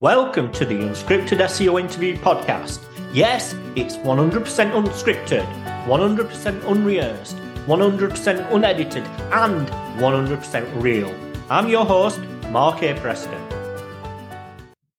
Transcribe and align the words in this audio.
Welcome 0.00 0.52
to 0.52 0.64
the 0.64 0.76
Unscripted 0.76 1.40
SEO 1.40 1.80
Interview 1.80 2.16
Podcast. 2.18 2.78
Yes, 3.12 3.56
it's 3.74 3.96
100% 3.96 4.44
unscripted, 4.70 5.44
100% 5.86 6.70
unrehearsed, 6.70 7.36
100% 7.66 8.52
unedited, 8.52 9.02
and 9.32 9.66
100% 9.98 10.80
real. 10.80 11.12
I'm 11.50 11.68
your 11.68 11.84
host, 11.84 12.20
Mark 12.50 12.80
A. 12.84 12.94
Preston. 13.00 13.44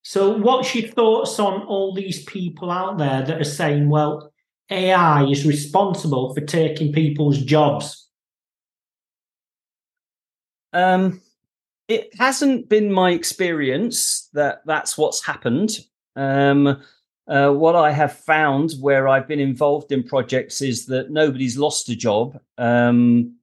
So, 0.01 0.35
what's 0.35 0.75
your 0.75 0.89
thoughts 0.89 1.39
on 1.39 1.61
all 1.61 1.93
these 1.93 2.25
people 2.25 2.69
out 2.69 2.97
there 2.97 3.21
that 3.21 3.39
are 3.39 3.45
saying, 3.45 3.87
well, 3.87 4.33
AI 4.69 5.23
is 5.27 5.45
responsible 5.45 6.35
for 6.35 6.41
taking 6.41 6.91
people's 6.91 7.37
jobs? 7.37 8.09
Um, 10.73 11.21
it 11.89 12.15
hasn't 12.17 12.69
been 12.69 12.93
my 12.93 13.09
experience 13.11 14.29
that 14.33 14.61
that's 14.65 14.97
what's 14.97 15.25
happened. 15.25 15.79
Um, 16.15 16.81
uh, 17.27 17.51
what 17.51 17.75
I 17.75 17.91
have 17.91 18.13
found 18.13 18.73
where 18.79 19.07
I've 19.07 19.27
been 19.27 19.39
involved 19.39 19.91
in 19.91 20.03
projects 20.03 20.61
is 20.61 20.85
that 20.85 21.09
nobody's 21.09 21.57
lost 21.57 21.89
a 21.89 21.95
job. 21.95 22.39
Um, 22.59 23.35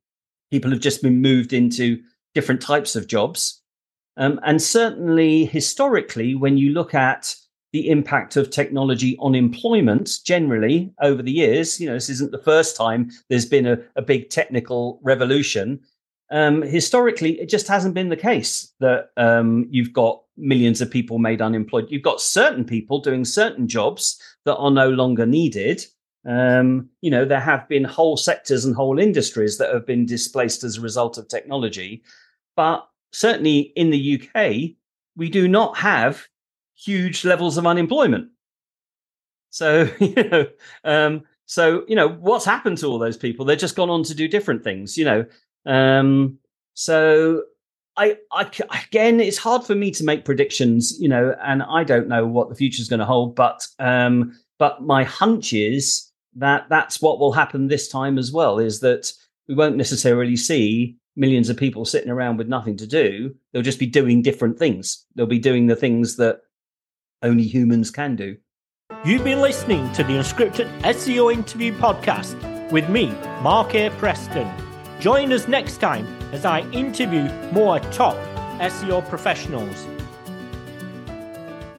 people 0.50 0.70
have 0.70 0.80
just 0.80 1.02
been 1.02 1.20
moved 1.20 1.52
into 1.52 2.00
different 2.34 2.60
types 2.60 2.94
of 2.94 3.08
jobs. 3.08 3.62
Um, 4.16 4.40
and 4.44 4.62
certainly 4.62 5.44
historically, 5.44 6.34
when 6.36 6.56
you 6.56 6.70
look 6.70 6.94
at 6.94 7.34
the 7.72 7.90
impact 7.90 8.36
of 8.36 8.50
technology 8.50 9.16
on 9.18 9.34
employment 9.34 10.10
generally 10.24 10.92
over 11.02 11.20
the 11.20 11.32
years, 11.32 11.80
you 11.80 11.86
know, 11.86 11.94
this 11.94 12.08
isn't 12.10 12.30
the 12.30 12.38
first 12.38 12.76
time 12.76 13.10
there's 13.28 13.44
been 13.44 13.66
a, 13.66 13.78
a 13.96 14.02
big 14.02 14.30
technical 14.30 15.00
revolution 15.02 15.80
um, 16.30 16.62
historically, 16.62 17.40
it 17.40 17.48
just 17.48 17.68
hasn't 17.68 17.94
been 17.94 18.08
the 18.08 18.16
case 18.16 18.72
that 18.80 19.10
um, 19.16 19.66
you've 19.70 19.92
got 19.92 20.22
millions 20.36 20.80
of 20.80 20.90
people 20.90 21.18
made 21.18 21.40
unemployed. 21.40 21.86
You've 21.88 22.02
got 22.02 22.20
certain 22.20 22.64
people 22.64 23.00
doing 23.00 23.24
certain 23.24 23.68
jobs 23.68 24.20
that 24.44 24.56
are 24.56 24.70
no 24.70 24.88
longer 24.90 25.24
needed. 25.24 25.84
Um, 26.26 26.90
you 27.00 27.10
know, 27.10 27.24
there 27.24 27.40
have 27.40 27.68
been 27.68 27.84
whole 27.84 28.16
sectors 28.16 28.64
and 28.64 28.74
whole 28.74 28.98
industries 28.98 29.58
that 29.58 29.72
have 29.72 29.86
been 29.86 30.04
displaced 30.04 30.64
as 30.64 30.78
a 30.78 30.80
result 30.80 31.16
of 31.16 31.28
technology. 31.28 32.02
But 32.56 32.88
certainly 33.12 33.72
in 33.76 33.90
the 33.90 34.20
UK, 34.20 34.76
we 35.16 35.30
do 35.30 35.46
not 35.46 35.78
have 35.78 36.26
huge 36.74 37.24
levels 37.24 37.56
of 37.56 37.66
unemployment. 37.66 38.30
So, 39.50 39.88
you 40.00 40.14
know, 40.14 40.46
um, 40.84 41.22
so 41.46 41.84
you 41.86 41.94
know 41.94 42.08
what's 42.08 42.44
happened 42.44 42.78
to 42.78 42.86
all 42.86 42.98
those 42.98 43.16
people? 43.16 43.44
They've 43.44 43.58
just 43.58 43.76
gone 43.76 43.90
on 43.90 44.02
to 44.04 44.14
do 44.14 44.26
different 44.28 44.64
things. 44.64 44.98
You 44.98 45.04
know, 45.04 45.26
um, 45.66 46.38
so 46.74 47.42
I, 47.96 48.16
I, 48.32 48.50
again, 48.86 49.20
it's 49.20 49.38
hard 49.38 49.64
for 49.64 49.74
me 49.74 49.90
to 49.92 50.04
make 50.04 50.24
predictions, 50.24 50.98
you 51.00 51.08
know, 51.08 51.34
and 51.42 51.62
I 51.62 51.84
don't 51.84 52.08
know 52.08 52.26
what 52.26 52.48
the 52.48 52.54
future 52.54 52.80
is 52.80 52.88
going 52.88 53.00
to 53.00 53.06
hold. 53.06 53.34
But, 53.34 53.66
um, 53.78 54.38
but 54.58 54.82
my 54.82 55.04
hunch 55.04 55.52
is 55.52 56.10
that 56.36 56.68
that's 56.68 57.00
what 57.00 57.18
will 57.18 57.32
happen 57.32 57.68
this 57.68 57.88
time 57.88 58.18
as 58.18 58.32
well. 58.32 58.58
Is 58.58 58.80
that 58.80 59.12
we 59.48 59.54
won't 59.54 59.76
necessarily 59.76 60.36
see 60.36 60.96
millions 61.16 61.48
of 61.48 61.56
people 61.56 61.84
sitting 61.86 62.10
around 62.10 62.36
with 62.36 62.48
nothing 62.48 62.76
to 62.76 62.86
do. 62.86 63.34
They'll 63.52 63.62
just 63.62 63.78
be 63.78 63.86
doing 63.86 64.20
different 64.20 64.58
things. 64.58 65.06
They'll 65.14 65.26
be 65.26 65.38
doing 65.38 65.66
the 65.66 65.76
things 65.76 66.16
that 66.16 66.40
only 67.22 67.44
humans 67.44 67.90
can 67.90 68.16
do. 68.16 68.36
You've 69.04 69.24
been 69.24 69.40
listening 69.40 69.90
to 69.92 70.04
the 70.04 70.12
Unscripted 70.12 70.80
SEO 70.82 71.32
Interview 71.32 71.72
Podcast 71.72 72.70
with 72.70 72.88
me, 72.90 73.06
Mark 73.40 73.74
A. 73.74 73.90
Preston. 73.90 74.65
Join 75.00 75.32
us 75.32 75.46
next 75.46 75.76
time 75.76 76.06
as 76.32 76.44
I 76.46 76.60
interview 76.70 77.28
more 77.52 77.80
top 77.80 78.16
SEO 78.60 79.06
professionals. 79.08 79.86